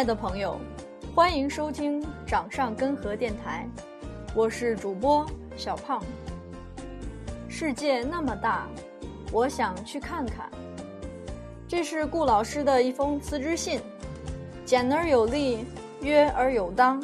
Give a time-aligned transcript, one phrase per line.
[0.00, 0.58] 爱的朋友，
[1.14, 3.68] 欢迎收听掌上根河电台，
[4.34, 5.26] 我是主播
[5.58, 6.02] 小胖。
[7.50, 8.66] 世界那么大，
[9.30, 10.50] 我想去看看。
[11.68, 13.78] 这是顾老师的一封辞职信，
[14.64, 15.66] 简而有力，
[16.00, 16.98] 约而有当，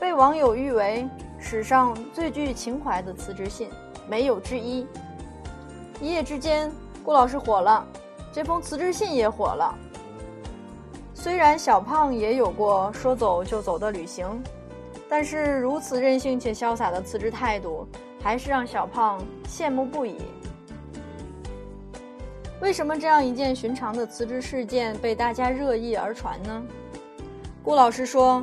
[0.00, 3.70] 被网友誉为史上最具情怀的辞职信，
[4.08, 4.84] 没有之一。
[6.00, 6.68] 一夜之间，
[7.04, 7.86] 顾老师火了，
[8.32, 9.72] 这封辞职信也火了。
[11.20, 14.40] 虽然小胖也有过说走就走的旅行，
[15.08, 17.84] 但是如此任性且潇洒的辞职态度，
[18.22, 20.16] 还是让小胖羡慕不已。
[22.60, 26.62] 为什么这样一件寻常的辞职事件被大家热议而传呢？
[27.64, 28.40] 顾老师说，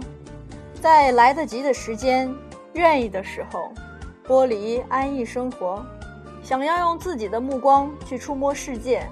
[0.82, 2.30] 在来得及的时间、
[2.74, 3.72] 愿意的时候，
[4.28, 5.82] 剥离安逸生活，
[6.44, 9.08] 想要用自己的目光去触摸世界。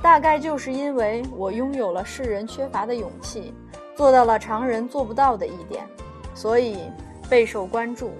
[0.00, 3.52] 大概就是因为我拥有了世人缺乏的勇气，
[3.96, 5.84] 做到了常人做不到的一点，
[6.34, 6.78] 所以
[7.28, 8.12] 备受关注。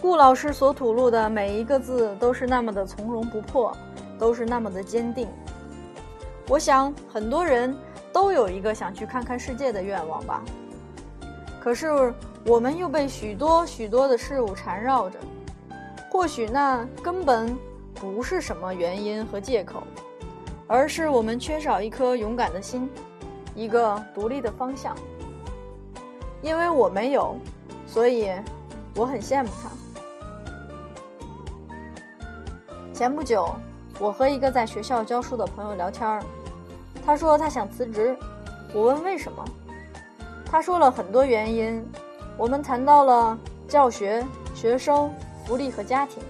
[0.00, 3.76] 顾老师所吐露的每一个字都是那么的从容不迫，
[4.18, 5.28] 都是那么的坚定。
[6.48, 7.76] 我想很多人
[8.12, 10.42] 都有一个想去看看世界的愿望吧。
[11.60, 12.12] 可是
[12.46, 15.18] 我们又被许多许多的事物缠绕着，
[16.10, 17.56] 或许那根本
[17.94, 19.82] 不是什么原因和借口。
[20.72, 22.88] 而是我们缺少一颗勇敢的心，
[23.54, 24.96] 一个独立的方向。
[26.40, 27.36] 因为我没有，
[27.86, 28.30] 所以
[28.96, 29.68] 我很羡慕他。
[32.94, 33.54] 前不久，
[34.00, 36.18] 我和一个在学校教书的朋友聊天
[37.04, 38.16] 他说他想辞职，
[38.72, 39.44] 我问为什么，
[40.46, 41.86] 他说了很多原因。
[42.38, 45.12] 我们谈到了教学、学生、
[45.44, 46.22] 福利和家庭，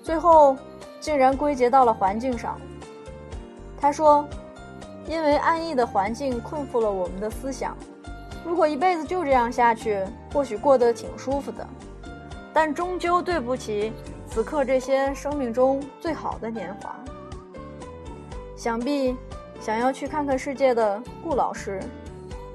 [0.00, 0.56] 最后
[1.00, 2.56] 竟然归结到了环境上。
[3.80, 4.26] 他说
[5.06, 7.76] ：“因为安逸的环境困缚了我们的思想，
[8.44, 11.66] 如果一辈子就这样下去，或许过得挺舒服的，
[12.52, 13.92] 但终究对不起
[14.26, 16.94] 此刻这些生命中最好的年华。
[18.56, 19.16] 想必
[19.60, 21.80] 想要去看看世界的顾老师，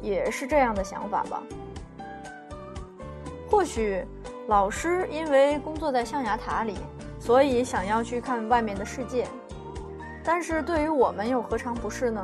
[0.02, 1.42] 也是这样的想法吧？
[3.50, 4.06] 或许
[4.48, 6.78] 老师因为工作在象牙塔里，
[7.20, 9.26] 所以想要去看外面的世界。”
[10.24, 12.24] 但是对于我们又何尝不是呢？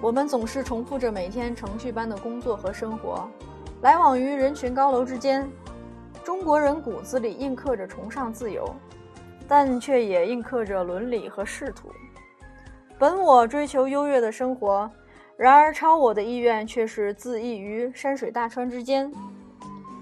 [0.00, 3.28] 我们总是重复着每天程序般的工作和生活，
[3.82, 5.48] 来往于人群高楼之间。
[6.22, 8.74] 中国人骨子里印刻着崇尚自由，
[9.48, 11.90] 但却也印刻着伦理和仕途。
[12.98, 14.90] 本我追求优越的生活，
[15.36, 19.12] 然而超我的意愿却是自缢于山水大川之间，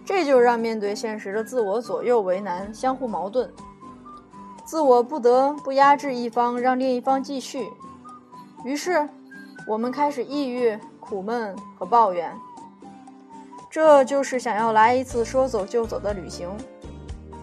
[0.05, 3.51] 这就让面对现实的自我左右为难，相互矛盾。
[4.73, 7.69] 自我不得不压制一方，让另一方继续。
[8.65, 9.07] 于是，
[9.67, 12.35] 我们开始抑郁、苦闷和抱怨。
[13.69, 16.49] 这就是想要来一次说走就走的旅行，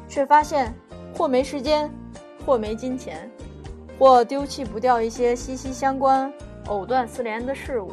[0.07, 0.73] 却发现
[1.15, 1.87] 或没时间，
[2.47, 3.29] 或没金钱，
[3.99, 6.33] 或丢弃不掉一些息息相关、
[6.65, 7.91] 藕断丝连的事物。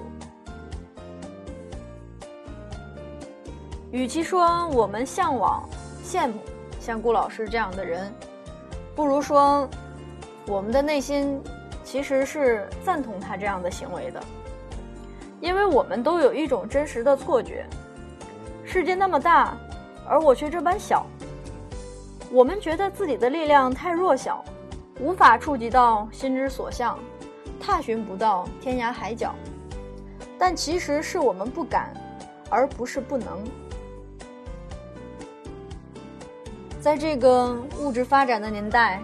[3.90, 5.62] 与其说我们向往、
[6.02, 6.38] 羡慕
[6.80, 8.10] 像顾老师这样的人。
[8.96, 9.68] 不如说，
[10.46, 11.38] 我们的内心
[11.84, 14.20] 其实是赞同他这样的行为的，
[15.38, 17.66] 因为我们都有一种真实的错觉：
[18.64, 19.54] 世界那么大，
[20.08, 21.06] 而我却这般小。
[22.32, 24.42] 我们觉得自己的力量太弱小，
[24.98, 26.98] 无法触及到心之所向，
[27.60, 29.34] 踏寻不到天涯海角。
[30.38, 31.92] 但其实是我们不敢，
[32.48, 33.44] 而不是不能。
[36.86, 39.02] 在这个物质发展的年代，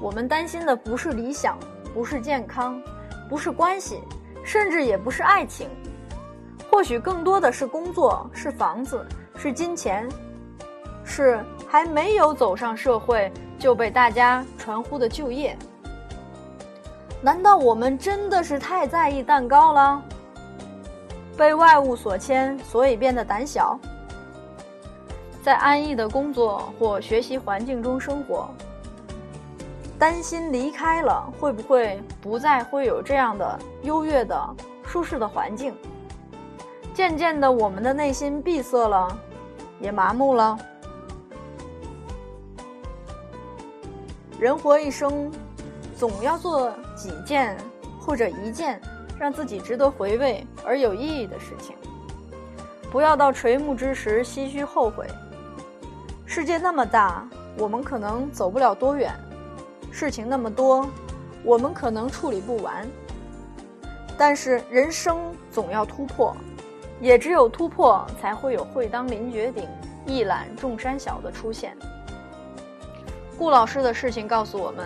[0.00, 1.58] 我们担心的不是理想，
[1.92, 2.80] 不是健康，
[3.28, 4.00] 不是关系，
[4.44, 5.68] 甚至也不是爱情，
[6.70, 9.04] 或许更多的是工作，是房子，
[9.36, 10.08] 是金钱，
[11.02, 13.28] 是还没有走上社会
[13.58, 15.58] 就被大家传呼的就业。
[17.20, 20.00] 难道我们真的是太在意蛋糕了？
[21.36, 23.76] 被外物所牵，所以变得胆小？
[25.46, 28.50] 在安逸的工作或学习环境中生活，
[29.96, 34.36] 担心离开了会不会不再会有这样的优越的
[34.84, 35.72] 舒适的环境？
[36.92, 39.16] 渐渐的，我们的内心闭塞了，
[39.78, 40.58] 也麻木了。
[44.40, 45.30] 人活一生，
[45.96, 47.56] 总要做几件
[48.00, 48.80] 或者一件
[49.16, 51.76] 让自己值得回味而有意义的事情，
[52.90, 55.06] 不要到垂暮之时唏嘘后悔。
[56.36, 59.10] 世界那么大，我们可能走不了多远；
[59.90, 60.86] 事情那么多，
[61.42, 62.86] 我们可能处理不完。
[64.18, 66.36] 但是人生总要突破，
[67.00, 69.66] 也只有突破，才会有“会当凌绝顶，
[70.04, 71.74] 一览众山小”的出现。
[73.38, 74.84] 顾老师的事情告诉我们：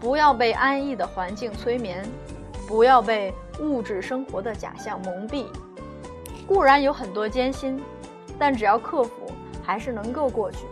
[0.00, 2.04] 不要被安逸的环境催眠，
[2.66, 5.46] 不要被物质生活的假象蒙蔽。
[6.44, 7.80] 固然有很多艰辛，
[8.36, 9.30] 但只要克服，
[9.62, 10.66] 还是能够过去。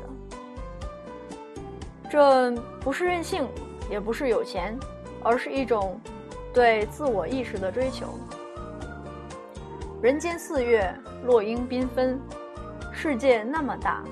[2.11, 3.49] 这不是任性，
[3.89, 4.77] 也不是有钱，
[5.23, 6.01] 而是一种
[6.53, 8.19] 对自我意识的追求。
[10.03, 10.93] 人间四月，
[11.25, 12.21] 落英缤纷，
[12.93, 14.03] 世界那么大，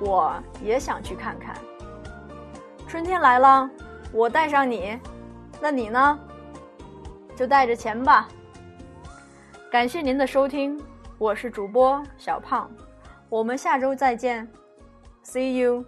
[0.00, 0.32] 我
[0.62, 1.56] 也想去看看。
[2.86, 3.68] 春天来了，
[4.12, 4.96] 我带上你，
[5.60, 6.18] 那你呢？
[7.34, 8.28] 就带着钱吧。
[9.72, 10.80] 感谢您的收听，
[11.18, 12.70] 我是主播小胖，
[13.28, 14.48] 我们下周再见
[15.24, 15.84] ，See you。